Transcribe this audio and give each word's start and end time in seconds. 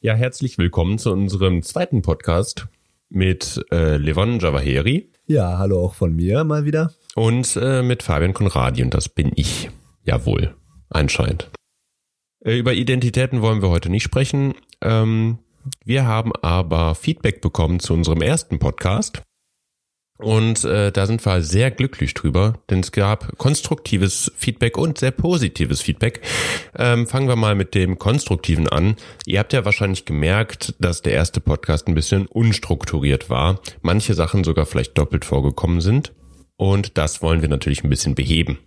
Ja, 0.00 0.14
herzlich 0.14 0.58
willkommen 0.58 0.96
zu 0.98 1.10
unserem 1.10 1.60
zweiten 1.64 2.02
Podcast 2.02 2.68
mit 3.08 3.60
äh, 3.72 3.96
Levon 3.96 4.38
Javaheri. 4.38 5.10
Ja, 5.26 5.58
hallo 5.58 5.84
auch 5.84 5.94
von 5.94 6.14
mir 6.14 6.44
mal 6.44 6.64
wieder. 6.64 6.92
Und 7.16 7.58
äh, 7.60 7.82
mit 7.82 8.04
Fabian 8.04 8.32
Konradi 8.32 8.84
und 8.84 8.94
das 8.94 9.08
bin 9.08 9.32
ich. 9.34 9.70
Jawohl, 10.04 10.54
anscheinend. 10.88 11.50
Äh, 12.44 12.58
über 12.58 12.74
Identitäten 12.74 13.42
wollen 13.42 13.60
wir 13.60 13.70
heute 13.70 13.90
nicht 13.90 14.04
sprechen. 14.04 14.54
Ähm, 14.80 15.38
wir 15.84 16.06
haben 16.06 16.30
aber 16.42 16.94
Feedback 16.94 17.40
bekommen 17.40 17.80
zu 17.80 17.92
unserem 17.92 18.22
ersten 18.22 18.60
Podcast. 18.60 19.22
Und 20.18 20.64
äh, 20.64 20.90
da 20.90 21.06
sind 21.06 21.24
wir 21.24 21.42
sehr 21.42 21.70
glücklich 21.70 22.12
drüber, 22.12 22.54
denn 22.70 22.80
es 22.80 22.90
gab 22.90 23.38
konstruktives 23.38 24.32
Feedback 24.36 24.76
und 24.76 24.98
sehr 24.98 25.12
positives 25.12 25.80
Feedback. 25.80 26.20
Ähm, 26.76 27.06
fangen 27.06 27.28
wir 27.28 27.36
mal 27.36 27.54
mit 27.54 27.76
dem 27.76 27.98
konstruktiven 27.98 28.68
an. 28.68 28.96
Ihr 29.26 29.38
habt 29.38 29.52
ja 29.52 29.64
wahrscheinlich 29.64 30.06
gemerkt, 30.06 30.74
dass 30.80 31.02
der 31.02 31.12
erste 31.12 31.40
Podcast 31.40 31.86
ein 31.86 31.94
bisschen 31.94 32.26
unstrukturiert 32.26 33.30
war, 33.30 33.60
manche 33.80 34.14
Sachen 34.14 34.42
sogar 34.42 34.66
vielleicht 34.66 34.98
doppelt 34.98 35.24
vorgekommen 35.24 35.80
sind. 35.80 36.12
Und 36.56 36.98
das 36.98 37.22
wollen 37.22 37.40
wir 37.40 37.48
natürlich 37.48 37.84
ein 37.84 37.90
bisschen 37.90 38.16
beheben. 38.16 38.58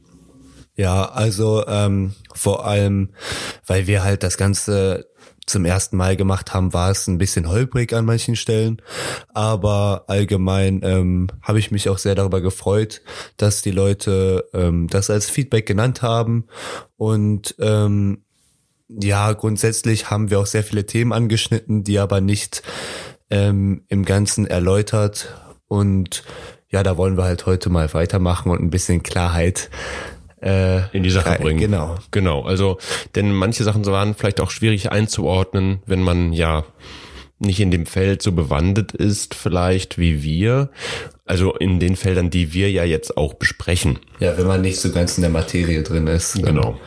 Ja, 0.77 1.03
also 1.03 1.67
ähm, 1.67 2.13
vor 2.33 2.65
allem, 2.65 3.09
weil 3.67 3.87
wir 3.87 4.05
halt 4.05 4.23
das 4.23 4.37
Ganze 4.37 5.05
zum 5.51 5.65
ersten 5.65 5.97
Mal 5.97 6.15
gemacht 6.15 6.53
haben, 6.53 6.73
war 6.73 6.89
es 6.91 7.07
ein 7.07 7.17
bisschen 7.17 7.47
holprig 7.47 7.93
an 7.93 8.05
manchen 8.05 8.35
Stellen. 8.35 8.81
Aber 9.33 10.05
allgemein 10.07 10.81
ähm, 10.83 11.27
habe 11.41 11.59
ich 11.59 11.71
mich 11.71 11.89
auch 11.89 11.97
sehr 11.97 12.15
darüber 12.15 12.41
gefreut, 12.41 13.01
dass 13.37 13.61
die 13.61 13.71
Leute 13.71 14.49
ähm, 14.53 14.87
das 14.87 15.09
als 15.09 15.29
Feedback 15.29 15.65
genannt 15.65 16.01
haben. 16.01 16.47
Und 16.97 17.55
ähm, 17.59 18.23
ja, 18.87 19.31
grundsätzlich 19.33 20.09
haben 20.09 20.29
wir 20.29 20.39
auch 20.39 20.45
sehr 20.45 20.63
viele 20.63 20.85
Themen 20.85 21.13
angeschnitten, 21.13 21.83
die 21.83 21.99
aber 21.99 22.21
nicht 22.21 22.63
ähm, 23.29 23.83
im 23.87 24.03
Ganzen 24.05 24.45
erläutert. 24.45 25.33
Und 25.67 26.23
ja, 26.69 26.83
da 26.83 26.97
wollen 26.97 27.17
wir 27.17 27.23
halt 27.23 27.45
heute 27.45 27.69
mal 27.69 27.93
weitermachen 27.93 28.51
und 28.51 28.61
ein 28.61 28.69
bisschen 28.69 29.03
Klarheit 29.03 29.69
äh, 30.41 30.89
in 30.95 31.03
die 31.03 31.09
Sache 31.09 31.37
bringen. 31.39 31.59
Genau. 31.59 31.97
Genau. 32.11 32.43
Also, 32.43 32.77
denn 33.15 33.31
manche 33.31 33.63
Sachen 33.63 33.85
waren 33.85 34.15
vielleicht 34.15 34.41
auch 34.41 34.51
schwierig 34.51 34.91
einzuordnen, 34.91 35.79
wenn 35.85 36.01
man 36.01 36.33
ja 36.33 36.63
nicht 37.39 37.59
in 37.59 37.71
dem 37.71 37.85
Feld 37.85 38.21
so 38.21 38.31
bewandert 38.31 38.91
ist, 38.91 39.33
vielleicht 39.33 39.97
wie 39.97 40.21
wir. 40.23 40.69
Also 41.25 41.55
in 41.55 41.79
den 41.79 41.95
Feldern, 41.95 42.29
die 42.29 42.53
wir 42.53 42.69
ja 42.69 42.83
jetzt 42.83 43.17
auch 43.17 43.33
besprechen. 43.33 43.99
Ja, 44.19 44.37
wenn 44.37 44.47
man 44.47 44.61
nicht 44.61 44.79
so 44.79 44.91
ganz 44.91 45.17
in 45.17 45.21
der 45.21 45.31
Materie 45.31 45.81
drin 45.81 46.07
ist. 46.07 46.33
Genau. 46.33 46.79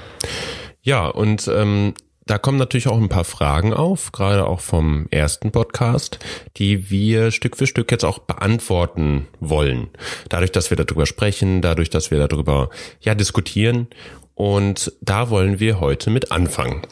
Ja, 0.83 1.08
und 1.08 1.48
ähm, 1.48 1.94
da 2.27 2.39
kommen 2.39 2.58
natürlich 2.58 2.89
auch 2.89 2.97
ein 2.97 3.08
paar 3.08 3.25
Fragen 3.25 3.75
auf, 3.75 4.12
gerade 4.12 4.47
auch 4.47 4.61
vom 4.61 5.06
ersten 5.11 5.53
Podcast, 5.53 6.19
die 6.56 6.91
wir 6.91 7.30
Stück 7.30 7.56
für 7.56 7.67
Stück 7.67 7.91
jetzt 7.91 8.05
auch 8.05 8.19
beantworten 8.20 9.28
wollen. 9.41 9.89
Dadurch, 10.30 10.52
dass 10.52 10.70
wir 10.70 10.77
darüber 10.77 11.06
sprechen, 11.06 11.61
dadurch, 11.61 11.91
dass 11.91 12.11
wir 12.11 12.27
darüber 12.27 12.70
ja 13.00 13.14
diskutieren. 13.14 13.89
Und 14.34 14.92
da 15.00 15.30
wollen 15.30 15.61
wir 15.61 15.80
heute 15.80 16.11
mit 16.11 16.33
anfangen. 16.33 16.83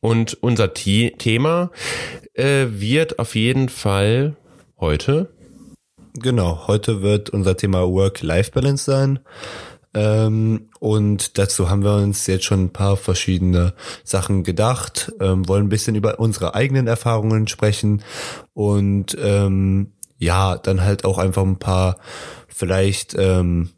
Und 0.00 0.38
unser 0.40 0.72
Thema 0.74 1.70
äh, 2.34 2.66
wird 2.68 3.18
auf 3.18 3.34
jeden 3.34 3.68
Fall 3.68 4.36
heute. 4.78 5.32
Genau, 6.14 6.66
heute 6.68 7.02
wird 7.02 7.30
unser 7.30 7.56
Thema 7.56 7.82
Work-Life-Balance 7.88 8.84
sein. 8.84 9.18
Ähm, 9.98 10.68
und 10.78 11.38
dazu 11.38 11.68
haben 11.68 11.82
wir 11.82 11.96
uns 11.96 12.28
jetzt 12.28 12.44
schon 12.44 12.66
ein 12.66 12.72
paar 12.72 12.96
verschiedene 12.96 13.74
Sachen 14.04 14.44
gedacht, 14.44 15.12
ähm, 15.18 15.48
wollen 15.48 15.66
ein 15.66 15.70
bisschen 15.70 15.96
über 15.96 16.20
unsere 16.20 16.54
eigenen 16.54 16.86
Erfahrungen 16.86 17.48
sprechen 17.48 18.02
und 18.54 19.16
ähm, 19.20 19.90
ja, 20.18 20.56
dann 20.56 20.82
halt 20.82 21.04
auch 21.04 21.18
einfach 21.18 21.42
ein 21.42 21.58
paar 21.58 21.96
vielleicht 22.46 23.16
ähm, 23.18 23.70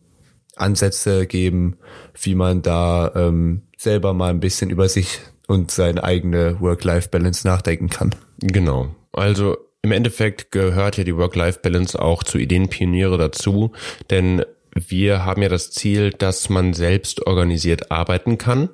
Ansätze 0.56 1.26
geben, 1.26 1.78
wie 2.20 2.34
man 2.34 2.60
da 2.60 3.12
ähm, 3.14 3.62
selber 3.78 4.12
mal 4.12 4.28
ein 4.28 4.40
bisschen 4.40 4.68
über 4.68 4.90
sich 4.90 5.20
und 5.46 5.70
seine 5.70 6.04
eigene 6.04 6.60
Work-Life-Balance 6.60 7.46
nachdenken 7.46 7.88
kann. 7.88 8.14
Genau. 8.40 8.94
Also 9.12 9.56
im 9.80 9.92
Endeffekt 9.92 10.52
gehört 10.52 10.98
ja 10.98 11.04
die 11.04 11.16
Work-Life-Balance 11.16 12.00
auch 12.00 12.24
zu 12.24 12.36
Ideenpioniere 12.36 13.16
dazu, 13.16 13.72
denn 14.10 14.44
wir 14.74 15.24
haben 15.24 15.42
ja 15.42 15.48
das 15.48 15.70
Ziel, 15.70 16.10
dass 16.10 16.48
man 16.48 16.74
selbst 16.74 17.26
organisiert 17.26 17.90
arbeiten 17.90 18.38
kann. 18.38 18.70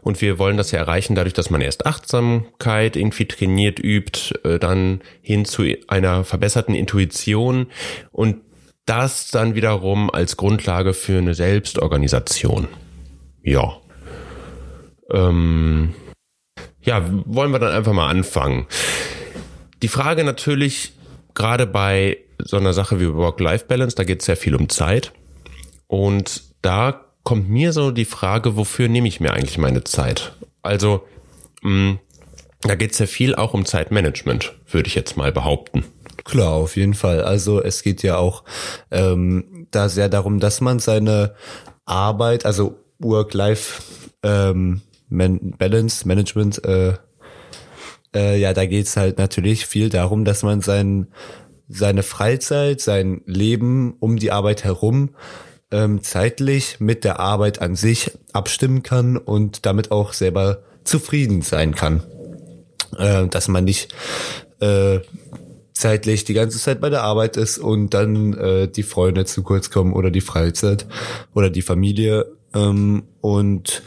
Und 0.00 0.20
wir 0.20 0.38
wollen 0.38 0.56
das 0.56 0.72
ja 0.72 0.80
erreichen 0.80 1.14
dadurch, 1.14 1.34
dass 1.34 1.50
man 1.50 1.60
erst 1.60 1.86
Achtsamkeit 1.86 2.96
irgendwie 2.96 3.26
trainiert 3.26 3.78
übt, 3.78 4.34
äh, 4.42 4.58
dann 4.58 5.00
hin 5.22 5.44
zu 5.44 5.62
einer 5.86 6.24
verbesserten 6.24 6.74
Intuition 6.74 7.68
und 8.10 8.38
das 8.86 9.28
dann 9.28 9.54
wiederum 9.54 10.10
als 10.10 10.36
Grundlage 10.36 10.94
für 10.94 11.18
eine 11.18 11.34
Selbstorganisation. 11.34 12.66
Ja. 13.42 13.76
Ähm, 15.12 15.94
ja, 16.82 17.08
wollen 17.26 17.52
wir 17.52 17.58
dann 17.58 17.72
einfach 17.72 17.92
mal 17.92 18.08
anfangen. 18.08 18.66
Die 19.82 19.88
Frage 19.88 20.24
natürlich, 20.24 20.92
gerade 21.34 21.66
bei 21.66 22.18
so 22.38 22.56
einer 22.56 22.72
Sache 22.72 23.00
wie 23.00 23.14
Work-Life-Balance, 23.14 23.96
da 23.96 24.04
geht 24.04 24.20
es 24.20 24.26
sehr 24.26 24.36
viel 24.36 24.54
um 24.54 24.68
Zeit. 24.68 25.12
Und 25.90 26.44
da 26.62 27.04
kommt 27.24 27.48
mir 27.48 27.72
so 27.72 27.90
die 27.90 28.04
Frage, 28.04 28.56
wofür 28.56 28.88
nehme 28.88 29.08
ich 29.08 29.18
mir 29.18 29.32
eigentlich 29.32 29.58
meine 29.58 29.82
Zeit? 29.82 30.36
Also, 30.62 31.02
mh, 31.62 31.70
mm, 31.70 31.98
da 32.62 32.76
geht 32.76 32.92
es 32.92 33.00
ja 33.00 33.06
viel 33.06 33.34
auch 33.34 33.54
um 33.54 33.64
Zeitmanagement, 33.64 34.52
würde 34.70 34.86
ich 34.86 34.94
jetzt 34.94 35.16
mal 35.16 35.32
behaupten. 35.32 35.84
Klar, 36.22 36.52
auf 36.52 36.76
jeden 36.76 36.94
Fall. 36.94 37.24
Also 37.24 37.60
es 37.60 37.82
geht 37.82 38.04
ja 38.04 38.18
auch 38.18 38.44
ähm, 38.92 39.66
da 39.72 39.88
sehr 39.88 40.08
darum, 40.08 40.38
dass 40.38 40.60
man 40.60 40.78
seine 40.78 41.34
Arbeit, 41.86 42.46
also 42.46 42.78
Work-Life 43.00 43.82
ähm, 44.22 44.82
Man 45.08 45.54
Balance, 45.58 46.06
Management, 46.06 46.64
äh, 46.64 46.94
äh, 48.14 48.38
ja, 48.38 48.52
da 48.52 48.64
geht's 48.64 48.96
halt 48.96 49.18
natürlich 49.18 49.66
viel 49.66 49.88
darum, 49.88 50.24
dass 50.24 50.44
man 50.44 50.60
sein, 50.60 51.08
seine 51.68 52.04
Freizeit, 52.04 52.80
sein 52.80 53.22
Leben 53.24 53.96
um 53.98 54.18
die 54.18 54.30
Arbeit 54.30 54.62
herum 54.62 55.10
ähm, 55.70 56.02
zeitlich 56.02 56.80
mit 56.80 57.04
der 57.04 57.20
Arbeit 57.20 57.60
an 57.60 57.76
sich 57.76 58.12
abstimmen 58.32 58.82
kann 58.82 59.16
und 59.16 59.66
damit 59.66 59.90
auch 59.90 60.12
selber 60.12 60.62
zufrieden 60.84 61.42
sein 61.42 61.74
kann. 61.74 62.02
Äh, 62.98 63.28
dass 63.28 63.48
man 63.48 63.64
nicht 63.64 63.94
äh, 64.60 65.00
zeitlich 65.72 66.24
die 66.24 66.34
ganze 66.34 66.58
Zeit 66.58 66.80
bei 66.80 66.90
der 66.90 67.02
Arbeit 67.02 67.36
ist 67.36 67.58
und 67.58 67.94
dann 67.94 68.34
äh, 68.34 68.68
die 68.68 68.82
Freunde 68.82 69.24
zu 69.24 69.42
kurz 69.42 69.70
kommen 69.70 69.92
oder 69.92 70.10
die 70.10 70.20
Freizeit 70.20 70.86
oder 71.34 71.50
die 71.50 71.62
Familie. 71.62 72.26
Ähm, 72.52 73.04
und 73.20 73.82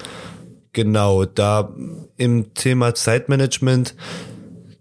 genau, 0.72 1.26
da 1.26 1.74
im 2.18 2.54
Thema 2.54 2.96
Zeitmanagement, 2.96 3.96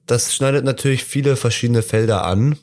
das 0.06 0.34
schneidet 0.34 0.64
natürlich 0.64 1.04
viele 1.04 1.36
verschiedene 1.36 1.82
Felder 1.82 2.24
an. 2.24 2.56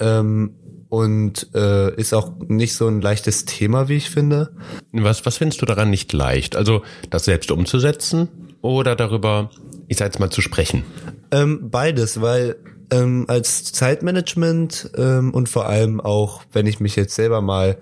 Ähm, 0.00 0.54
und 0.96 1.54
äh, 1.54 1.94
ist 1.96 2.14
auch 2.14 2.32
nicht 2.48 2.74
so 2.74 2.88
ein 2.88 3.02
leichtes 3.02 3.44
Thema, 3.44 3.90
wie 3.90 3.98
ich 3.98 4.08
finde. 4.08 4.54
Was, 4.92 5.26
was 5.26 5.36
findest 5.36 5.60
du 5.60 5.66
daran 5.66 5.90
nicht 5.90 6.10
leicht? 6.14 6.56
Also 6.56 6.84
das 7.10 7.26
selbst 7.26 7.50
umzusetzen 7.50 8.28
oder 8.62 8.96
darüber, 8.96 9.50
ich 9.88 9.98
sag 9.98 10.06
jetzt 10.06 10.20
mal, 10.20 10.30
zu 10.30 10.40
sprechen? 10.40 10.84
Ähm, 11.30 11.68
beides, 11.70 12.22
weil 12.22 12.56
ähm, 12.90 13.26
als 13.28 13.74
Zeitmanagement 13.74 14.90
ähm, 14.96 15.34
und 15.34 15.50
vor 15.50 15.66
allem 15.66 16.00
auch, 16.00 16.40
wenn 16.54 16.64
ich 16.64 16.80
mich 16.80 16.96
jetzt 16.96 17.14
selber 17.14 17.42
mal 17.42 17.76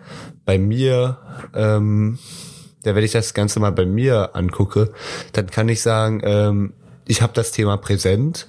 bei 0.44 0.58
mir, 0.58 1.18
ähm, 1.54 2.18
ja, 2.84 2.96
wenn 2.96 3.04
ich 3.04 3.12
das 3.12 3.32
Ganze 3.32 3.60
mal 3.60 3.70
bei 3.70 3.86
mir 3.86 4.34
angucke, 4.34 4.92
dann 5.30 5.46
kann 5.46 5.68
ich 5.68 5.82
sagen, 5.82 6.20
ähm, 6.24 6.72
ich 7.06 7.22
habe 7.22 7.32
das 7.32 7.52
Thema 7.52 7.76
präsent 7.76 8.48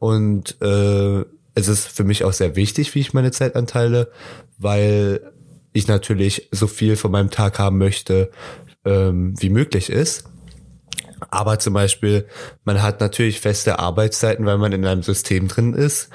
und 0.00 0.60
äh, 0.60 1.24
es 1.54 1.68
ist 1.68 1.88
für 1.88 2.04
mich 2.04 2.24
auch 2.24 2.32
sehr 2.32 2.56
wichtig, 2.56 2.94
wie 2.94 3.00
ich 3.00 3.12
meine 3.12 3.30
Zeit 3.30 3.56
anteile, 3.56 4.10
weil 4.58 5.32
ich 5.72 5.88
natürlich 5.88 6.48
so 6.50 6.66
viel 6.66 6.96
von 6.96 7.10
meinem 7.10 7.30
Tag 7.30 7.58
haben 7.58 7.78
möchte, 7.78 8.30
ähm, 8.84 9.34
wie 9.40 9.50
möglich 9.50 9.90
ist. 9.90 10.24
Aber 11.30 11.58
zum 11.58 11.74
Beispiel, 11.74 12.26
man 12.64 12.82
hat 12.82 13.00
natürlich 13.00 13.40
feste 13.40 13.78
Arbeitszeiten, 13.78 14.44
weil 14.44 14.58
man 14.58 14.72
in 14.72 14.84
einem 14.84 15.02
System 15.02 15.48
drin 15.48 15.72
ist. 15.72 16.10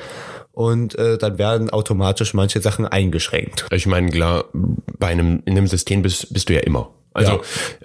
Und 0.51 0.95
äh, 0.95 1.19
dann 1.19 1.37
werden 1.37 1.69
automatisch 1.69 2.33
manche 2.33 2.61
Sachen 2.61 2.85
eingeschränkt. 2.87 3.67
Ich 3.71 3.85
meine, 3.85 4.09
klar, 4.09 4.45
bei 4.53 5.07
einem, 5.07 5.43
in 5.45 5.55
einem 5.55 5.67
System 5.67 6.01
bist, 6.01 6.33
bist 6.33 6.49
du 6.49 6.55
ja 6.55 6.61
immer. 6.61 6.91
Also 7.13 7.33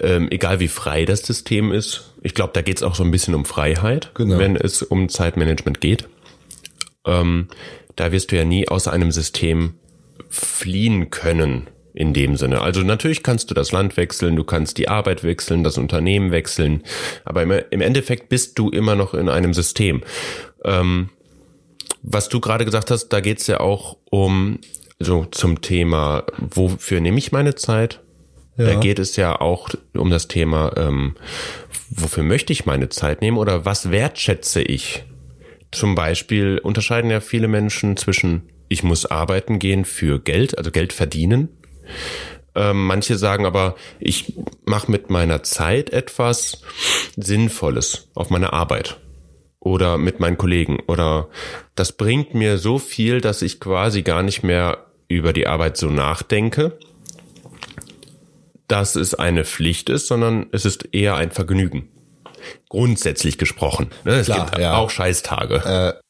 ja. 0.00 0.06
ähm, 0.06 0.28
egal 0.31 0.58
wie 0.58 0.69
frei 0.69 1.04
das 1.04 1.20
System 1.20 1.70
ist, 1.70 2.14
ich 2.22 2.34
glaube, 2.34 2.52
da 2.54 2.62
geht 2.62 2.78
es 2.78 2.82
auch 2.82 2.94
so 2.94 3.04
ein 3.04 3.10
bisschen 3.10 3.34
um 3.34 3.44
Freiheit, 3.44 4.10
genau. 4.14 4.38
wenn 4.38 4.56
es 4.56 4.82
um 4.82 5.08
Zeitmanagement 5.08 5.81
geht 5.81 6.08
ähm, 7.06 7.49
da 7.96 8.12
wirst 8.12 8.32
du 8.32 8.37
ja 8.37 8.44
nie 8.44 8.69
aus 8.69 8.88
einem 8.88 9.12
System 9.12 9.75
fliehen 10.28 11.10
können. 11.10 11.69
in 11.94 12.14
dem 12.14 12.38
Sinne. 12.38 12.62
Also 12.62 12.81
natürlich 12.81 13.22
kannst 13.22 13.50
du 13.50 13.54
das 13.54 13.70
Land 13.70 13.99
wechseln, 13.99 14.34
du 14.34 14.44
kannst 14.44 14.78
die 14.78 14.88
Arbeit 14.88 15.25
wechseln, 15.25 15.62
das 15.62 15.76
Unternehmen 15.76 16.31
wechseln, 16.31 16.84
aber 17.22 17.43
im, 17.43 17.82
Endeffekt 17.82 18.31
bist 18.31 18.58
du 18.58 18.70
immer 18.70 18.94
noch 18.94 19.12
in 19.12 19.28
einem 19.28 19.52
System. 19.52 20.02
Ähm, 20.64 21.10
was 22.02 22.31
du 22.31 22.40
gerade 22.40 22.64
gesagt 22.64 22.90
hast, 22.90 23.08
da 23.08 23.20
geht's 23.20 23.46
ja 23.46 23.60
auch 23.60 23.99
um 24.08 24.58
so 24.99 25.26
zum 25.26 25.60
Thema, 25.60 26.25
wofür 26.38 27.00
nehme 27.00 27.19
ich 27.19 27.31
meine 27.31 27.54
Zeit? 27.56 28.00
Ja. 28.56 28.66
Da 28.66 28.75
geht 28.76 28.99
es 28.99 29.16
ja 29.16 29.40
auch 29.40 29.69
um 29.94 30.10
das 30.10 30.28
Thema, 30.28 30.72
ähm, 30.76 31.14
wofür 31.90 32.22
möchte 32.22 32.52
ich 32.52 32.66
meine 32.66 32.88
Zeit 32.88 33.20
nehmen 33.20 33.38
oder 33.38 33.64
was 33.64 33.90
wertschätze 33.90 34.62
ich? 34.62 35.04
Zum 35.73 35.95
Beispiel 35.95 36.59
unterscheiden 36.59 37.11
ja 37.11 37.21
viele 37.21 37.49
Menschen 37.49 37.97
zwischen 37.97 38.49
ich 38.69 38.83
muss 38.83 39.05
arbeiten 39.05 39.59
gehen 39.59 39.85
für 39.85 40.19
Geld, 40.19 40.57
also 40.57 40.71
Geld 40.71 40.95
verdienen. 40.95 41.51
Ähm, 42.55 42.87
manche 42.87 43.19
sagen 43.19 43.45
aber, 43.45 43.77
ich 44.01 44.35
mache 44.65 44.91
mit 44.91 45.11
meiner 45.11 45.43
Zeit 45.43 45.91
etwas 45.91 46.63
Sinnvolles 47.17 48.09
auf 48.15 48.31
meine 48.31 48.53
Arbeit 48.55 48.99
oder 49.61 49.99
mit 49.99 50.21
meinen 50.21 50.39
Kollegen 50.39 50.81
oder 50.87 51.29
das 51.75 51.93
bringt 51.93 52.35
mir 52.35 52.59
so 52.59 52.79
viel, 52.79 53.21
dass 53.21 53.43
ich 53.43 53.61
quasi 53.61 54.03
gar 54.03 54.23
nicht 54.23 54.43
mehr 54.43 54.87
über 55.09 55.33
die 55.33 55.47
Arbeit 55.47 55.77
so 55.77 55.91
nachdenke, 55.91 56.79
dass 58.69 58.97
es 58.97 59.15
eine 59.15 59.45
Pflicht 59.45 59.91
ist, 59.91 60.07
sondern 60.07 60.47
es 60.53 60.65
ist 60.65 60.95
eher 60.95 61.17
ein 61.17 61.31
Vergnügen. 61.31 61.89
Grundsätzlich 62.69 63.39
gesprochen. 63.39 63.91
Ne? 64.05 64.17
Es 64.17 64.27
Klar, 64.27 64.47
gibt 64.47 64.59
ja. 64.59 64.77
auch 64.77 64.91
Scheißtage. 64.91 65.97
Äh, 65.99 66.03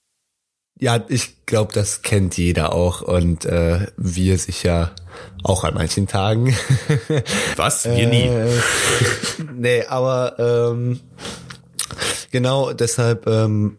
ja, 0.82 1.05
ich 1.08 1.46
glaube, 1.46 1.73
das 1.73 2.02
kennt 2.02 2.37
jeder 2.37 2.73
auch 2.73 3.02
und 3.02 3.44
äh, 3.44 3.87
wir 3.96 4.37
sicher 4.38 4.90
auch 5.44 5.62
an 5.64 5.75
manchen 5.75 6.08
Tagen. 6.08 6.56
Was? 7.56 7.84
Wir 7.84 8.08
nie. 8.08 8.23
Äh, 8.23 8.49
nee, 9.55 9.84
aber 9.84 10.38
ähm, 10.73 11.00
genau 12.32 12.73
deshalb, 12.73 13.26
ähm, 13.28 13.78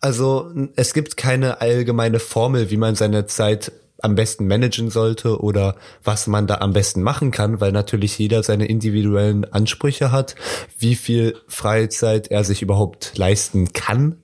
also 0.00 0.50
es 0.76 0.94
gibt 0.94 1.16
keine 1.16 1.60
allgemeine 1.60 2.20
Formel, 2.20 2.70
wie 2.70 2.76
man 2.76 2.94
seine 2.94 3.26
Zeit 3.26 3.72
am 4.00 4.14
besten 4.14 4.46
managen 4.46 4.90
sollte 4.90 5.40
oder 5.40 5.76
was 6.04 6.26
man 6.26 6.46
da 6.46 6.56
am 6.56 6.72
besten 6.72 7.02
machen 7.02 7.30
kann, 7.30 7.60
weil 7.60 7.72
natürlich 7.72 8.16
jeder 8.18 8.42
seine 8.42 8.66
individuellen 8.66 9.44
Ansprüche 9.44 10.12
hat, 10.12 10.36
wie 10.78 10.94
viel 10.94 11.36
Freizeit 11.48 12.28
er 12.28 12.44
sich 12.44 12.62
überhaupt 12.62 13.16
leisten 13.18 13.72
kann, 13.72 14.16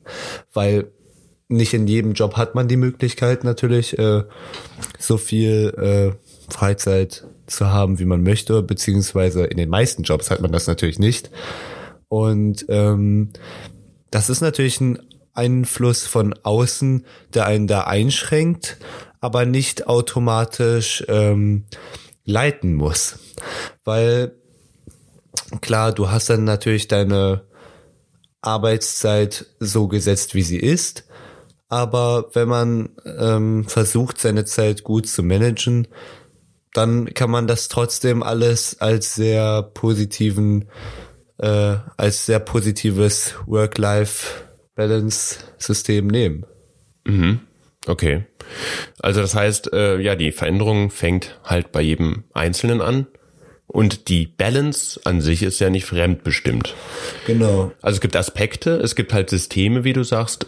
weil 0.53 0.93
nicht 1.49 1.75
in 1.75 1.87
jedem 1.87 2.13
Job 2.13 2.37
hat 2.37 2.55
man 2.55 2.69
die 2.69 2.77
Möglichkeit 2.77 3.45
natürlich 3.45 3.99
äh, 3.99 4.25
so 4.99 5.19
viel 5.19 5.75
äh, 5.77 6.53
Freizeit 6.53 7.27
zu 7.47 7.67
haben, 7.67 7.99
wie 7.99 8.05
man 8.05 8.23
möchte, 8.23 8.63
beziehungsweise 8.63 9.45
in 9.45 9.57
den 9.57 9.69
meisten 9.69 10.03
Jobs 10.03 10.31
hat 10.31 10.41
man 10.41 10.53
das 10.53 10.67
natürlich 10.67 10.99
nicht. 10.99 11.31
Und 12.09 12.65
ähm, 12.69 13.31
das 14.11 14.31
ist 14.31 14.41
natürlich 14.41 14.81
ein 14.81 14.99
Einfluss 15.33 16.07
von 16.07 16.35
außen, 16.43 17.05
der 17.35 17.47
einen 17.47 17.67
da 17.67 17.83
einschränkt, 17.83 18.79
aber 19.25 19.47
nicht 19.47 19.87
automatisch 19.87 21.03
ähm, 21.09 21.65
leiten 22.27 22.75
muss. 22.75 23.21
Weil 23.83 24.37
klar, 25.63 25.93
du 25.93 26.11
hast 26.11 26.29
dann 26.29 26.45
natürlich 26.45 26.89
deine 26.89 27.47
Arbeitszeit 28.43 29.47
so 29.61 29.89
gesetzt, 29.89 30.35
wie 30.35 30.43
sie 30.43 30.59
ist. 30.59 31.07
Aber 31.71 32.27
wenn 32.35 32.49
man 32.49 32.91
ähm, 33.19 33.65
versucht, 33.67 34.21
seine 34.21 34.45
Zeit 34.45 34.85
gut 34.85 35.09
zu 35.09 35.23
managen, 35.23 35.89
dann 36.75 37.15
kann 37.15 37.31
man 37.31 37.47
das 37.47 37.69
trotzdem 37.69 38.23
alles 38.23 38.83
als 38.83 39.15
sehr 39.15 39.63
positiven 39.63 40.69
äh, 41.39 41.77
als 41.97 42.27
sehr 42.27 42.41
positives 42.41 43.37
Work-Life-Balance-System 43.47 46.09
nehmen. 46.09 46.45
Mhm. 47.07 47.41
Okay. 47.87 48.25
Also 49.01 49.21
das 49.21 49.35
heißt, 49.35 49.73
äh, 49.73 49.99
ja, 50.01 50.15
die 50.15 50.33
Veränderung 50.33 50.91
fängt 50.91 51.39
halt 51.45 51.73
bei 51.73 51.81
jedem 51.81 52.25
Einzelnen 52.33 52.81
an. 52.81 53.07
Und 53.67 54.09
die 54.09 54.27
Balance 54.27 55.01
an 55.05 55.21
sich 55.21 55.43
ist 55.43 55.59
ja 55.59 55.71
nicht 55.71 55.87
fremdbestimmt. 55.87 56.75
Genau. 57.27 57.73
Also 57.81 57.97
es 57.97 58.01
gibt 58.01 58.15
Aspekte, 58.15 58.77
es 58.77 58.95
gibt 58.95 59.13
halt 59.13 59.31
Systeme, 59.31 59.85
wie 59.85 59.95
du 59.95 60.05
sagst, 60.05 60.47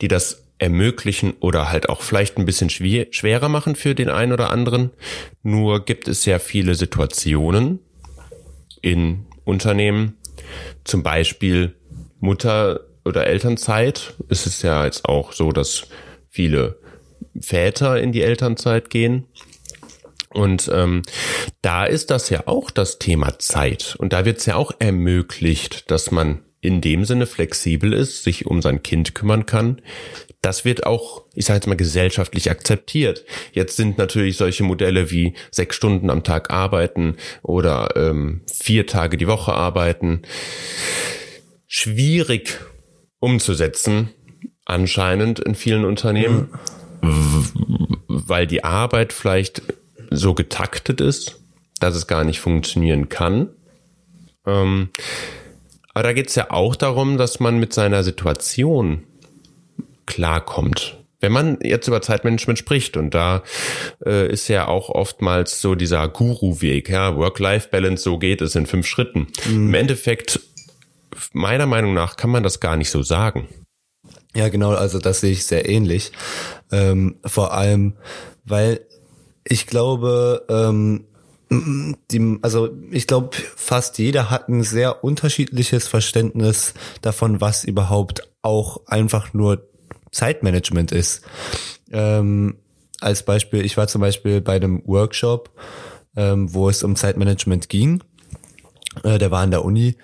die 0.00 0.08
das 0.08 0.44
ermöglichen 0.58 1.34
oder 1.40 1.70
halt 1.70 1.88
auch 1.88 2.02
vielleicht 2.02 2.38
ein 2.38 2.46
bisschen 2.46 2.70
schwer, 2.70 3.08
schwerer 3.10 3.48
machen 3.48 3.74
für 3.74 3.96
den 3.96 4.08
einen 4.08 4.32
oder 4.32 4.50
anderen. 4.50 4.90
Nur 5.42 5.84
gibt 5.84 6.06
es 6.06 6.22
sehr 6.22 6.38
viele 6.38 6.76
Situationen 6.76 7.80
in 8.80 9.26
Unternehmen, 9.44 10.16
zum 10.84 11.02
Beispiel 11.02 11.74
Mutter- 12.20 12.86
oder 13.04 13.26
Elternzeit. 13.26 14.14
Es 14.28 14.46
ist 14.46 14.62
ja 14.62 14.84
jetzt 14.84 15.04
auch 15.04 15.32
so, 15.32 15.50
dass 15.50 15.88
viele 16.32 16.78
Väter 17.40 18.00
in 18.00 18.10
die 18.10 18.22
Elternzeit 18.22 18.90
gehen. 18.90 19.26
Und 20.30 20.70
ähm, 20.72 21.02
da 21.60 21.84
ist 21.84 22.10
das 22.10 22.30
ja 22.30 22.46
auch 22.46 22.70
das 22.70 22.98
Thema 22.98 23.38
Zeit. 23.38 23.96
Und 23.98 24.14
da 24.14 24.24
wird 24.24 24.38
es 24.38 24.46
ja 24.46 24.56
auch 24.56 24.72
ermöglicht, 24.78 25.90
dass 25.90 26.10
man 26.10 26.40
in 26.62 26.80
dem 26.80 27.04
Sinne 27.04 27.26
flexibel 27.26 27.92
ist, 27.92 28.24
sich 28.24 28.46
um 28.46 28.62
sein 28.62 28.82
Kind 28.82 29.14
kümmern 29.14 29.46
kann. 29.46 29.82
Das 30.40 30.64
wird 30.64 30.86
auch, 30.86 31.24
ich 31.34 31.44
sage 31.44 31.58
jetzt 31.58 31.66
mal, 31.66 31.76
gesellschaftlich 31.76 32.50
akzeptiert. 32.50 33.24
Jetzt 33.52 33.76
sind 33.76 33.98
natürlich 33.98 34.36
solche 34.36 34.62
Modelle 34.62 35.10
wie 35.10 35.34
sechs 35.50 35.76
Stunden 35.76 36.08
am 36.08 36.24
Tag 36.24 36.50
arbeiten 36.50 37.16
oder 37.42 37.94
ähm, 37.96 38.42
vier 38.50 38.86
Tage 38.86 39.16
die 39.16 39.28
Woche 39.28 39.52
arbeiten 39.52 40.22
schwierig 41.74 42.60
umzusetzen, 43.18 44.10
anscheinend 44.64 45.40
in 45.40 45.54
vielen 45.54 45.84
Unternehmen, 45.84 46.48
weil 48.08 48.46
die 48.46 48.64
Arbeit 48.64 49.12
vielleicht 49.12 49.62
so 50.10 50.34
getaktet 50.34 51.00
ist, 51.00 51.40
dass 51.80 51.94
es 51.94 52.06
gar 52.06 52.24
nicht 52.24 52.40
funktionieren 52.40 53.08
kann. 53.08 53.48
Ähm, 54.46 54.90
aber 55.94 56.04
da 56.04 56.12
geht 56.12 56.28
es 56.28 56.34
ja 56.34 56.50
auch 56.50 56.76
darum, 56.76 57.18
dass 57.18 57.40
man 57.40 57.58
mit 57.58 57.72
seiner 57.72 58.02
Situation 58.02 59.04
klarkommt. 60.06 60.98
Wenn 61.20 61.32
man 61.32 61.58
jetzt 61.62 61.86
über 61.86 62.02
Zeitmanagement 62.02 62.58
spricht 62.58 62.96
und 62.96 63.14
da 63.14 63.42
äh, 64.04 64.26
ist 64.26 64.48
ja 64.48 64.66
auch 64.66 64.88
oftmals 64.88 65.60
so 65.60 65.76
dieser 65.76 66.08
Guru-Weg, 66.08 66.88
ja, 66.88 67.16
Work-Life-Balance, 67.16 68.02
so 68.02 68.18
geht 68.18 68.42
es 68.42 68.56
in 68.56 68.66
fünf 68.66 68.86
Schritten. 68.86 69.28
Mhm. 69.46 69.68
Im 69.68 69.74
Endeffekt, 69.74 70.40
meiner 71.32 71.66
Meinung 71.66 71.94
nach, 71.94 72.16
kann 72.16 72.30
man 72.30 72.42
das 72.42 72.58
gar 72.58 72.76
nicht 72.76 72.90
so 72.90 73.02
sagen. 73.02 73.46
Ja, 74.34 74.48
genau, 74.48 74.70
also 74.70 74.98
das 74.98 75.20
sehe 75.20 75.32
ich 75.32 75.44
sehr 75.44 75.68
ähnlich. 75.68 76.12
Ähm, 76.70 77.16
vor 77.24 77.52
allem, 77.52 77.94
weil 78.44 78.80
ich 79.44 79.66
glaube, 79.66 80.46
ähm, 80.48 81.04
die, 82.10 82.38
also 82.40 82.70
ich 82.90 83.06
glaube, 83.06 83.36
fast 83.56 83.98
jeder 83.98 84.30
hat 84.30 84.48
ein 84.48 84.62
sehr 84.62 85.04
unterschiedliches 85.04 85.86
Verständnis 85.86 86.72
davon, 87.02 87.40
was 87.40 87.64
überhaupt 87.64 88.28
auch 88.40 88.86
einfach 88.86 89.34
nur 89.34 89.68
Zeitmanagement 90.10 90.92
ist. 90.92 91.22
Ähm, 91.90 92.56
als 93.00 93.24
Beispiel, 93.24 93.64
ich 93.64 93.76
war 93.76 93.88
zum 93.88 94.00
Beispiel 94.00 94.40
bei 94.40 94.56
einem 94.56 94.82
Workshop, 94.86 95.50
ähm, 96.16 96.54
wo 96.54 96.68
es 96.68 96.82
um 96.82 96.96
Zeitmanagement 96.96 97.68
ging. 97.68 98.02
Äh, 99.02 99.18
der 99.18 99.30
war 99.30 99.40
an 99.40 99.50
der 99.50 99.64
Uni 99.64 99.96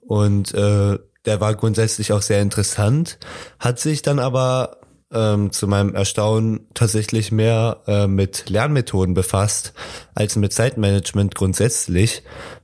und 0.00 0.54
äh, 0.54 0.98
der 1.28 1.42
war 1.42 1.54
grundsätzlich 1.54 2.12
auch 2.14 2.22
sehr 2.22 2.40
interessant, 2.40 3.18
hat 3.60 3.78
sich 3.78 4.00
dann 4.00 4.18
aber 4.18 4.78
ähm, 5.12 5.52
zu 5.52 5.68
meinem 5.68 5.94
Erstaunen 5.94 6.66
tatsächlich 6.72 7.30
mehr 7.32 7.82
äh, 7.86 8.06
mit 8.06 8.48
Lernmethoden 8.48 9.12
befasst 9.12 9.74
als 10.14 10.36
mit 10.36 10.54
Zeitmanagement 10.54 11.34
grundsätzlich, 11.34 12.22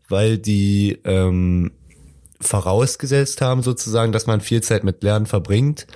weil 0.08 0.38
die 0.38 0.98
ähm, 1.04 1.72
vorausgesetzt 2.40 3.42
haben 3.42 3.62
sozusagen, 3.62 4.12
dass 4.12 4.26
man 4.26 4.40
viel 4.40 4.62
Zeit 4.62 4.82
mit 4.82 5.02
Lernen 5.02 5.26
verbringt 5.26 5.86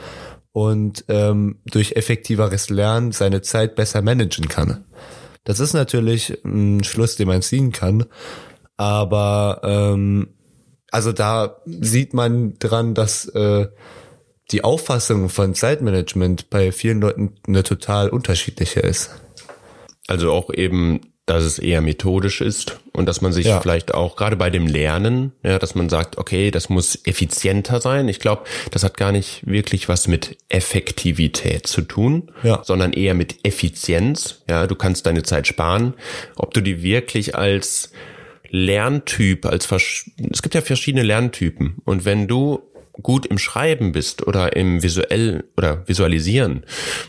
und 0.52 1.06
ähm, 1.08 1.60
durch 1.64 1.92
effektiveres 1.92 2.68
Lernen 2.68 3.12
seine 3.12 3.40
Zeit 3.40 3.76
besser 3.76 4.02
managen 4.02 4.48
kann. 4.48 4.84
Das 5.44 5.58
ist 5.58 5.72
natürlich 5.72 6.44
ein 6.44 6.84
Schluss, 6.84 7.16
den 7.16 7.28
man 7.28 7.40
ziehen 7.40 7.72
kann, 7.72 8.04
aber 8.76 9.62
ähm, 9.64 10.34
also 10.90 11.12
da 11.12 11.60
sieht 11.66 12.14
man 12.14 12.58
dran, 12.58 12.94
dass 12.94 13.26
äh, 13.26 13.66
die 14.50 14.64
Auffassung 14.64 15.28
von 15.28 15.54
Zeitmanagement 15.54 16.48
bei 16.50 16.72
vielen 16.72 17.00
Leuten 17.00 17.34
eine 17.46 17.62
total 17.62 18.08
unterschiedliche 18.08 18.80
ist. 18.80 19.10
Also 20.06 20.32
auch 20.32 20.52
eben 20.52 21.00
dass 21.26 21.44
es 21.44 21.58
eher 21.58 21.82
methodisch 21.82 22.40
ist 22.40 22.80
und 22.94 23.04
dass 23.04 23.20
man 23.20 23.34
sich 23.34 23.44
Ja. 23.44 23.60
vielleicht 23.60 23.92
auch 23.92 24.16
gerade 24.16 24.34
bei 24.34 24.48
dem 24.48 24.66
Lernen, 24.66 25.32
ja, 25.42 25.58
dass 25.58 25.74
man 25.74 25.90
sagt, 25.90 26.16
okay, 26.16 26.50
das 26.50 26.70
muss 26.70 26.98
effizienter 27.04 27.82
sein. 27.82 28.08
Ich 28.08 28.18
glaube, 28.18 28.44
das 28.70 28.82
hat 28.82 28.96
gar 28.96 29.12
nicht 29.12 29.46
wirklich 29.46 29.90
was 29.90 30.08
mit 30.08 30.38
Effektivität 30.48 31.66
zu 31.66 31.82
tun, 31.82 32.30
Ja. 32.42 32.62
sondern 32.64 32.94
eher 32.94 33.12
mit 33.12 33.44
Effizienz. 33.44 34.42
Ja, 34.48 34.66
du 34.66 34.74
kannst 34.74 35.04
deine 35.04 35.22
Zeit 35.22 35.46
sparen. 35.46 35.92
Ob 36.36 36.54
du 36.54 36.62
die 36.62 36.82
wirklich 36.82 37.34
als 37.36 37.92
Lerntyp, 38.50 39.46
als 39.46 39.70
es 39.70 40.42
gibt 40.42 40.54
ja 40.54 40.60
verschiedene 40.60 41.02
Lerntypen 41.02 41.76
und 41.84 42.04
wenn 42.04 42.28
du 42.28 42.62
gut 43.02 43.26
im 43.26 43.38
Schreiben 43.38 43.92
bist 43.92 44.26
oder 44.26 44.56
im 44.56 44.82
visuell 44.82 45.44
oder 45.56 45.86
visualisieren, 45.86 46.64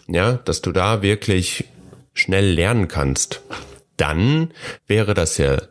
ja, 0.08 0.34
dass 0.34 0.62
du 0.62 0.72
da 0.72 1.02
wirklich 1.02 1.66
schnell 2.14 2.52
lernen 2.52 2.88
kannst, 2.88 3.42
dann 3.98 4.52
wäre 4.88 5.14
das 5.14 5.38
ja 5.38 5.62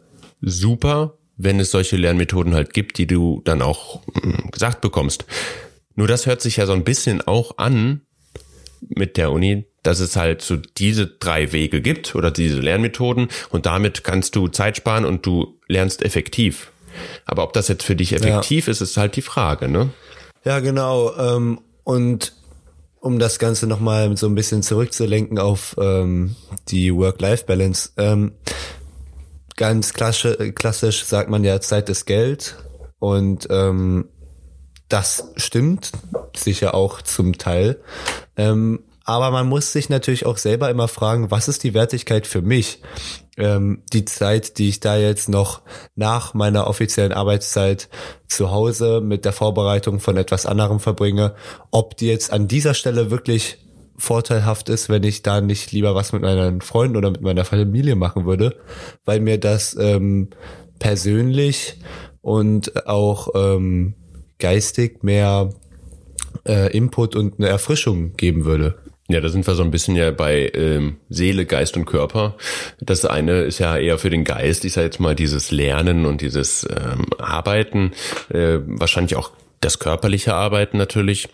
super, 0.40 1.18
wenn 1.36 1.60
es 1.60 1.70
solche 1.70 1.96
Lernmethoden 1.96 2.54
halt 2.54 2.72
gibt, 2.72 2.98
die 2.98 3.06
du 3.06 3.42
dann 3.44 3.62
auch 3.62 4.04
mm, 4.06 4.50
gesagt 4.50 4.80
bekommst. 4.80 5.24
Nur 5.94 6.08
das 6.08 6.26
hört 6.26 6.42
sich 6.42 6.56
ja 6.56 6.66
so 6.66 6.72
ein 6.72 6.84
bisschen 6.84 7.20
auch 7.22 7.58
an 7.58 8.02
mit 8.80 9.16
der 9.16 9.32
Uni, 9.32 9.66
dass 9.82 10.00
es 10.00 10.16
halt 10.16 10.42
so 10.42 10.56
diese 10.56 11.06
drei 11.06 11.52
Wege 11.52 11.80
gibt 11.80 12.14
oder 12.14 12.30
diese 12.30 12.60
Lernmethoden 12.60 13.28
und 13.50 13.66
damit 13.66 14.04
kannst 14.04 14.36
du 14.36 14.48
Zeit 14.48 14.76
sparen 14.76 15.04
und 15.04 15.24
du 15.26 15.58
lernst 15.68 16.04
effektiv. 16.04 16.72
Aber 17.24 17.44
ob 17.44 17.52
das 17.52 17.68
jetzt 17.68 17.84
für 17.84 17.96
dich 17.96 18.12
effektiv 18.12 18.68
ist, 18.68 18.80
ist 18.80 18.96
halt 18.96 19.16
die 19.16 19.22
Frage, 19.22 19.68
ne? 19.68 19.90
Ja, 20.44 20.60
genau. 20.60 21.14
Ähm, 21.16 21.60
und 21.84 22.32
um 23.00 23.18
das 23.18 23.38
Ganze 23.38 23.66
nochmal 23.66 24.16
so 24.16 24.26
ein 24.26 24.34
bisschen 24.34 24.62
zurückzulenken 24.62 25.38
auf 25.38 25.76
ähm, 25.78 26.36
die 26.68 26.94
Work-Life-Balance. 26.94 27.90
Ähm, 27.96 28.32
ganz 29.56 29.92
klassisch, 29.92 30.36
klassisch 30.54 31.04
sagt 31.04 31.30
man 31.30 31.44
ja, 31.44 31.60
Zeit 31.60 31.88
ist 31.88 32.06
Geld. 32.06 32.56
Und 32.98 33.46
ähm, 33.50 34.08
das 34.88 35.32
stimmt 35.36 35.92
sicher 36.34 36.74
auch 36.74 37.02
zum 37.02 37.38
Teil. 37.38 37.78
Ähm, 38.38 38.84
aber 39.04 39.30
man 39.30 39.48
muss 39.48 39.72
sich 39.72 39.88
natürlich 39.88 40.26
auch 40.26 40.36
selber 40.36 40.68
immer 40.68 40.86
fragen, 40.86 41.30
was 41.30 41.48
ist 41.48 41.64
die 41.64 41.72
Wertigkeit 41.72 42.26
für 42.26 42.42
mich? 42.42 42.82
Ähm, 43.38 43.82
die 43.92 44.04
Zeit, 44.04 44.58
die 44.58 44.68
ich 44.68 44.80
da 44.80 44.98
jetzt 44.98 45.28
noch 45.28 45.62
nach 45.96 46.34
meiner 46.34 46.66
offiziellen 46.66 47.12
Arbeitszeit 47.12 47.88
zu 48.26 48.50
Hause 48.50 49.00
mit 49.00 49.24
der 49.24 49.32
Vorbereitung 49.32 49.98
von 49.98 50.18
etwas 50.18 50.44
anderem 50.44 50.78
verbringe, 50.78 51.34
ob 51.70 51.96
die 51.96 52.06
jetzt 52.06 52.32
an 52.32 52.48
dieser 52.48 52.74
Stelle 52.74 53.10
wirklich 53.10 53.58
vorteilhaft 53.96 54.68
ist, 54.68 54.88
wenn 54.88 55.02
ich 55.02 55.22
da 55.22 55.40
nicht 55.40 55.72
lieber 55.72 55.94
was 55.94 56.12
mit 56.12 56.22
meinen 56.22 56.60
Freunden 56.60 56.96
oder 56.96 57.10
mit 57.10 57.22
meiner 57.22 57.44
Familie 57.44 57.96
machen 57.96 58.26
würde, 58.26 58.56
weil 59.06 59.20
mir 59.20 59.38
das 59.38 59.74
ähm, 59.78 60.28
persönlich 60.78 61.80
und 62.20 62.86
auch 62.86 63.28
ähm, 63.34 63.94
geistig 64.38 65.02
mehr 65.02 65.50
äh, 66.46 66.76
Input 66.76 67.16
und 67.16 67.38
eine 67.38 67.48
Erfrischung 67.48 68.14
geben 68.16 68.44
würde. 68.44 68.78
Ja, 69.10 69.20
da 69.20 69.30
sind 69.30 69.46
wir 69.46 69.54
so 69.54 69.62
ein 69.62 69.70
bisschen 69.70 69.96
ja 69.96 70.10
bei 70.10 70.52
ähm, 70.54 70.98
Seele, 71.08 71.46
Geist 71.46 71.78
und 71.78 71.86
Körper. 71.86 72.36
Das 72.78 73.06
eine 73.06 73.40
ist 73.40 73.58
ja 73.58 73.78
eher 73.78 73.96
für 73.96 74.10
den 74.10 74.24
Geist, 74.24 74.66
ich 74.66 74.74
sage 74.74 74.86
jetzt 74.86 75.00
mal 75.00 75.14
dieses 75.14 75.50
Lernen 75.50 76.04
und 76.04 76.20
dieses 76.20 76.68
ähm, 76.70 77.06
Arbeiten, 77.18 77.92
äh, 78.28 78.58
wahrscheinlich 78.66 79.16
auch 79.16 79.30
das 79.60 79.78
körperliche 79.78 80.34
Arbeiten 80.34 80.76
natürlich. 80.76 81.28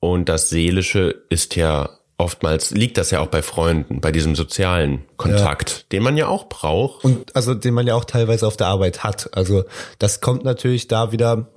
Und 0.00 0.30
das 0.30 0.48
Seelische 0.48 1.14
ist 1.28 1.56
ja 1.56 1.90
oftmals, 2.16 2.70
liegt 2.70 2.96
das 2.96 3.10
ja 3.10 3.20
auch 3.20 3.28
bei 3.28 3.42
Freunden, 3.42 4.00
bei 4.00 4.10
diesem 4.10 4.34
sozialen 4.34 5.04
Kontakt, 5.16 5.92
den 5.92 6.02
man 6.02 6.16
ja 6.16 6.26
auch 6.28 6.48
braucht. 6.48 7.04
Und 7.04 7.36
also 7.36 7.54
den 7.54 7.74
man 7.74 7.86
ja 7.86 7.94
auch 7.94 8.04
teilweise 8.04 8.46
auf 8.46 8.56
der 8.56 8.66
Arbeit 8.66 9.04
hat. 9.04 9.30
Also 9.36 9.64
das 9.98 10.20
kommt 10.20 10.44
natürlich 10.44 10.88
da 10.88 11.12
wieder 11.12 11.48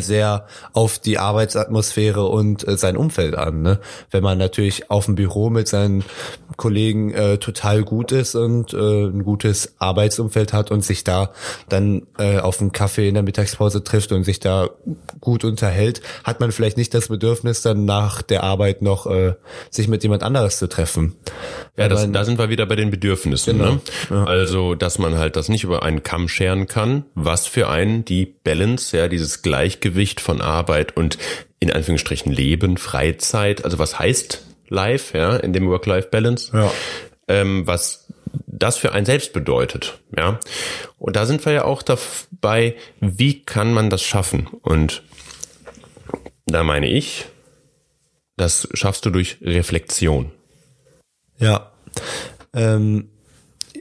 sehr 0.00 0.46
auf 0.72 0.98
die 0.98 1.18
Arbeitsatmosphäre 1.18 2.24
und 2.26 2.66
äh, 2.66 2.76
sein 2.76 2.96
Umfeld 2.96 3.34
an. 3.36 3.62
Ne? 3.62 3.80
Wenn 4.10 4.22
man 4.22 4.38
natürlich 4.38 4.90
auf 4.90 5.06
dem 5.06 5.14
Büro 5.14 5.50
mit 5.50 5.68
seinen 5.68 6.04
Kollegen 6.56 7.12
äh, 7.14 7.38
total 7.38 7.82
gut 7.82 8.12
ist 8.12 8.34
und 8.34 8.74
äh, 8.74 8.76
ein 9.06 9.24
gutes 9.24 9.74
Arbeitsumfeld 9.78 10.52
hat 10.52 10.70
und 10.70 10.84
sich 10.84 11.04
da 11.04 11.30
dann 11.68 12.02
äh, 12.18 12.38
auf 12.38 12.60
einen 12.60 12.72
Kaffee 12.72 13.08
in 13.08 13.14
der 13.14 13.22
Mittagspause 13.22 13.82
trifft 13.82 14.12
und 14.12 14.24
sich 14.24 14.40
da 14.40 14.68
gut 15.20 15.44
unterhält, 15.44 16.02
hat 16.24 16.40
man 16.40 16.52
vielleicht 16.52 16.76
nicht 16.76 16.92
das 16.92 17.08
Bedürfnis, 17.08 17.62
dann 17.62 17.84
nach 17.86 18.20
der 18.22 18.42
Arbeit 18.44 18.82
noch 18.82 19.06
äh, 19.06 19.34
sich 19.70 19.88
mit 19.88 20.02
jemand 20.02 20.22
anderes 20.22 20.58
zu 20.58 20.68
treffen. 20.68 21.14
Ja, 21.76 21.88
das, 21.88 22.02
man- 22.02 22.12
da 22.12 22.24
sind 22.24 22.38
wir 22.38 22.50
wieder 22.50 22.66
bei 22.66 22.76
den 22.76 22.90
Bedürfnissen. 22.90 23.58
Genau. 23.58 23.78
Ne? 24.10 24.26
Also, 24.26 24.74
dass 24.74 24.98
man 24.98 25.16
halt 25.16 25.36
das 25.36 25.48
nicht 25.48 25.64
über 25.64 25.82
einen 25.82 26.02
Kamm 26.02 26.28
scheren 26.28 26.66
kann, 26.66 27.04
was 27.14 27.46
für 27.46 27.68
einen 27.68 28.04
die 28.04 28.26
Balance, 28.26 28.96
ja, 28.96 29.08
dieses 29.08 29.42
Gleichgewicht 29.60 30.22
von 30.22 30.40
Arbeit 30.40 30.96
und 30.96 31.18
in 31.58 31.70
Anführungsstrichen 31.70 32.32
Leben, 32.32 32.78
Freizeit, 32.78 33.62
also 33.62 33.78
was 33.78 33.98
heißt 33.98 34.42
Life, 34.68 35.16
ja, 35.18 35.36
in 35.36 35.52
dem 35.52 35.68
Work-Life-Balance, 35.68 36.50
Ja. 36.56 36.72
ähm, 37.28 37.66
was 37.66 38.06
das 38.46 38.78
für 38.78 38.92
einen 38.92 39.04
selbst 39.04 39.34
bedeutet, 39.34 39.98
ja. 40.16 40.40
Und 40.98 41.16
da 41.16 41.26
sind 41.26 41.44
wir 41.44 41.52
ja 41.52 41.64
auch 41.64 41.82
dabei, 41.82 42.74
wie 43.00 43.42
kann 43.42 43.74
man 43.74 43.90
das 43.90 44.02
schaffen? 44.02 44.46
Und 44.62 45.02
da 46.46 46.62
meine 46.62 46.88
ich, 46.88 47.26
das 48.38 48.66
schaffst 48.72 49.04
du 49.04 49.10
durch 49.10 49.36
Reflexion. 49.42 50.32
Ja. 51.38 51.70
Ähm, 52.54 53.10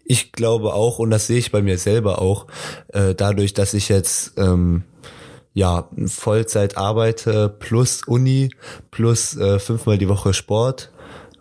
ich 0.03 0.33
glaube 0.33 0.73
auch, 0.73 0.99
und 0.99 1.11
das 1.11 1.27
sehe 1.27 1.37
ich 1.37 1.51
bei 1.51 1.61
mir 1.61 1.77
selber 1.77 2.21
auch, 2.21 2.47
äh, 2.89 3.15
dadurch, 3.15 3.53
dass 3.53 3.73
ich 3.73 3.87
jetzt 3.87 4.33
ähm, 4.37 4.83
ja 5.59 5.89
Vollzeit 6.05 6.77
arbeite 6.77 7.49
plus 7.49 8.03
Uni 8.07 8.49
plus 8.91 9.37
äh, 9.37 9.59
fünfmal 9.59 9.97
die 9.97 10.09
Woche 10.09 10.33
Sport 10.33 10.91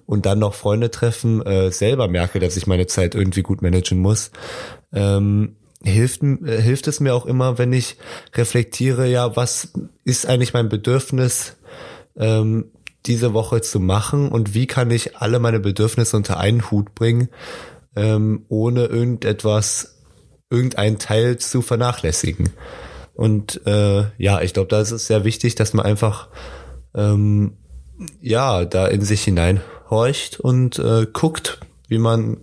und 0.07 0.27
dann 0.27 0.41
noch 0.41 0.55
Freunde 0.55 0.91
treffen, 0.91 1.41
äh, 1.47 1.71
selber 1.71 2.09
merke, 2.09 2.41
dass 2.41 2.57
ich 2.57 2.67
meine 2.67 2.87
Zeit 2.87 3.15
irgendwie 3.15 3.43
gut 3.43 3.63
managen 3.63 3.99
muss. 3.99 4.31
Ähm, 4.93 5.57
hilft, 5.83 6.23
äh, 6.23 6.61
hilft 6.61 6.89
es 6.89 6.99
mir 6.99 7.15
auch 7.15 7.27
immer, 7.27 7.59
wenn 7.59 7.73
ich 7.73 7.97
reflektiere, 8.35 9.07
ja, 9.09 9.37
was 9.37 9.73
ist 10.05 10.27
eigentlich 10.27 10.53
mein 10.53 10.69
Bedürfnis, 10.69 11.57
ähm, 12.17 12.73
diese 13.07 13.33
Woche 13.33 13.61
zu 13.61 13.79
machen 13.79 14.31
und 14.31 14.53
wie 14.55 14.67
kann 14.67 14.91
ich 14.91 15.17
alle 15.17 15.39
meine 15.39 15.61
Bedürfnisse 15.61 16.17
unter 16.17 16.39
einen 16.39 16.71
Hut 16.71 16.95
bringen, 16.97 17.29
ähm, 17.95 18.45
ohne 18.49 18.87
irgendetwas, 18.87 20.03
irgendeinen 20.51 20.99
Teil 20.99 21.39
zu 21.39 21.63
vernachlässigen. 21.63 22.51
Und 23.19 23.67
äh, 23.67 24.05
ja, 24.17 24.43
ich 24.43 24.55
glaube, 24.55 24.69
da 24.69 24.81
ist 24.81 24.93
es 24.93 25.09
sehr 25.09 25.25
wichtig, 25.25 25.57
dass 25.57 25.75
man 25.75 25.85
einfach 25.85 26.29
ähm, 26.95 27.55
ja 28.23 28.65
da 28.65 28.87
in 28.87 29.03
sich 29.03 29.25
hineinhorcht 29.25 30.39
und 30.39 30.79
äh, 30.79 31.05
guckt, 31.13 31.59
wie 31.89 31.99
man 31.99 32.37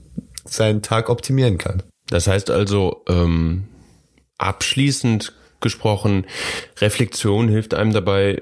seinen 0.43 0.81
Tag 0.81 1.09
optimieren 1.09 1.57
kann. 1.57 1.81
Das 2.09 2.27
heißt 2.27 2.49
also, 2.49 3.05
ähm, 3.07 3.69
abschließend 4.37 5.31
gesprochen, 5.61 6.25
Reflexion 6.81 7.47
hilft 7.47 7.73
einem 7.73 7.93
dabei, 7.93 8.41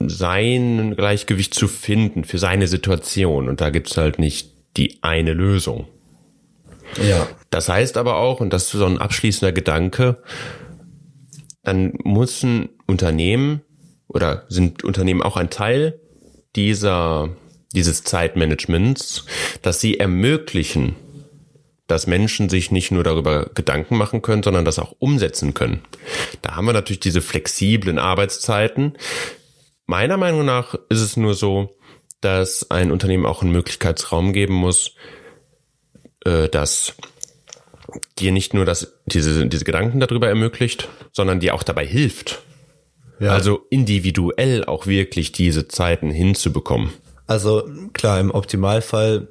sein 0.00 0.94
Gleichgewicht 0.96 1.54
zu 1.54 1.66
finden 1.66 2.24
für 2.24 2.38
seine 2.38 2.66
Situation. 2.66 3.48
Und 3.48 3.62
da 3.62 3.70
gibt's 3.70 3.96
halt 3.96 4.18
nicht 4.18 4.52
die 4.76 4.98
eine 5.00 5.32
Lösung. 5.32 5.86
Ja. 7.02 7.26
Das 7.48 7.70
heißt 7.70 7.96
aber 7.96 8.16
auch, 8.16 8.40
und 8.40 8.52
das 8.52 8.64
ist 8.64 8.72
so 8.72 8.84
ein 8.84 8.98
abschließender 8.98 9.52
Gedanke, 9.52 10.22
dann 11.62 11.94
muss 12.02 12.42
ein 12.42 12.70
Unternehmen 12.86 13.62
oder 14.08 14.44
sind 14.48 14.84
Unternehmen 14.84 15.22
auch 15.22 15.36
ein 15.36 15.50
Teil 15.50 16.00
dieser, 16.56 17.36
dieses 17.72 18.02
Zeitmanagements, 18.02 19.26
dass 19.62 19.80
sie 19.80 20.00
ermöglichen, 20.00 20.96
dass 21.86 22.06
Menschen 22.06 22.48
sich 22.48 22.70
nicht 22.70 22.90
nur 22.90 23.04
darüber 23.04 23.50
Gedanken 23.54 23.96
machen 23.96 24.22
können, 24.22 24.42
sondern 24.42 24.64
das 24.64 24.78
auch 24.78 24.94
umsetzen 24.98 25.54
können. 25.54 25.82
Da 26.42 26.56
haben 26.56 26.66
wir 26.66 26.72
natürlich 26.72 27.00
diese 27.00 27.20
flexiblen 27.20 27.98
Arbeitszeiten. 27.98 28.96
Meiner 29.86 30.16
Meinung 30.16 30.44
nach 30.44 30.74
ist 30.88 31.00
es 31.00 31.16
nur 31.16 31.34
so, 31.34 31.76
dass 32.20 32.70
ein 32.70 32.92
Unternehmen 32.92 33.26
auch 33.26 33.42
einen 33.42 33.52
Möglichkeitsraum 33.52 34.32
geben 34.32 34.54
muss, 34.54 34.94
äh, 36.24 36.48
dass 36.48 36.94
dir 38.18 38.32
nicht 38.32 38.54
nur 38.54 38.64
das, 38.64 38.94
diese, 39.06 39.46
diese 39.46 39.64
Gedanken 39.64 40.00
darüber 40.00 40.28
ermöglicht, 40.28 40.88
sondern 41.12 41.40
dir 41.40 41.54
auch 41.54 41.62
dabei 41.62 41.86
hilft. 41.86 42.42
Ja. 43.18 43.32
Also 43.32 43.66
individuell 43.70 44.64
auch 44.64 44.86
wirklich 44.86 45.32
diese 45.32 45.68
Zeiten 45.68 46.10
hinzubekommen. 46.10 46.90
Also 47.26 47.68
klar, 47.92 48.18
im 48.18 48.30
Optimalfall 48.30 49.28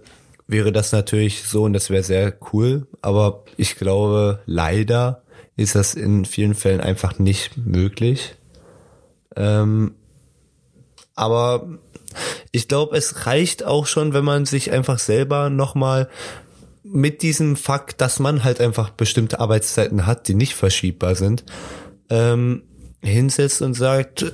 wäre 0.48 0.72
das 0.72 0.92
natürlich 0.92 1.44
so 1.44 1.64
und 1.64 1.74
das 1.74 1.90
wäre 1.90 2.04
sehr 2.04 2.34
cool, 2.54 2.88
aber 3.02 3.44
ich 3.58 3.76
glaube, 3.76 4.40
leider 4.46 5.24
ist 5.58 5.76
das 5.76 5.96
in 5.96 6.26
vielen 6.26 6.56
Fällen 6.56 6.82
einfach 6.82 7.20
nicht 7.20 7.58
möglich. 7.58 8.36
Ähm, 9.36 9.96
aber 11.16 11.68
ich 12.52 12.68
glaube, 12.68 12.98
es 12.98 13.26
reicht 13.26 13.64
auch 13.64 13.86
schon, 13.86 14.14
wenn 14.14 14.24
man 14.24 14.46
sich 14.46 14.72
einfach 14.72 15.00
selber 15.00 15.50
nochmal 15.50 16.10
mit 16.84 17.22
diesem 17.22 17.56
Fakt, 17.56 18.02
dass 18.02 18.20
man 18.20 18.44
halt 18.44 18.62
einfach 18.62 18.90
bestimmte 18.90 19.40
Arbeitszeiten 19.40 20.06
hat, 20.06 20.28
die 20.28 20.34
nicht 20.34 20.56
verschiebbar 20.56 21.16
sind, 21.16 21.44
ähm, 22.10 22.64
hinsetzt 23.02 23.62
und 23.62 23.74
sagt, 23.74 24.32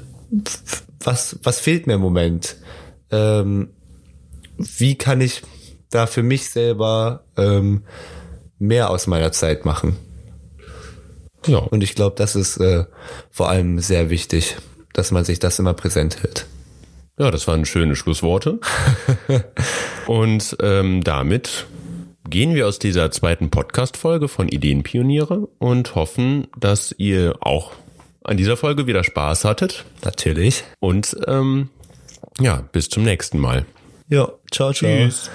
was, 1.04 1.40
was 1.44 1.60
fehlt 1.60 1.88
mir 1.88 1.94
im 1.94 2.02
Moment? 2.02 2.58
Ähm, 3.12 3.70
wie 4.58 4.96
kann 4.96 5.22
ich 5.22 5.42
da 5.90 6.08
für 6.08 6.24
mich 6.24 6.50
selber 6.50 7.26
ähm, 7.38 7.84
mehr 8.58 8.90
aus 8.90 9.08
meiner 9.08 9.32
Zeit 9.32 9.66
machen? 9.66 9.98
Ja. 11.46 11.60
Und 11.60 11.84
ich 11.84 11.96
glaube, 11.96 12.16
das 12.16 12.36
ist 12.36 12.58
äh, 12.58 12.86
vor 13.30 13.50
allem 13.50 13.80
sehr 13.80 14.10
wichtig, 14.10 14.58
dass 14.94 15.12
man 15.12 15.26
sich 15.26 15.40
das 15.40 15.60
immer 15.60 15.74
präsent 15.74 16.24
hält. 16.24 16.48
Ja, 17.18 17.32
das 17.32 17.48
waren 17.48 17.66
schöne 17.66 17.96
Schlussworte. 17.96 18.60
und 20.08 20.58
ähm, 20.62 21.04
damit 21.04 21.66
gehen 22.30 22.56
wir 22.56 22.68
aus 22.68 22.80
dieser 22.80 23.12
zweiten 23.12 23.50
Podcast-Folge 23.50 24.28
von 24.28 24.48
Ideenpioniere 24.48 25.48
und 25.60 25.96
hoffen, 25.96 26.48
dass 26.58 26.94
ihr 26.98 27.36
auch 27.42 27.72
an 28.24 28.38
dieser 28.38 28.58
Folge 28.58 28.88
wieder 28.88 29.04
Spaß 29.04 29.46
hattet. 29.46 29.86
Natürlich. 30.04 30.64
Und 30.80 31.16
ähm, 31.28 31.70
ja, 32.40 32.64
bis 32.72 32.90
zum 32.90 33.04
nächsten 33.04 33.40
Mal. 33.40 33.66
Ja, 34.10 34.32
ciao, 34.52 34.74
ciao. 34.74 34.90
Tschüss. 34.92 35.30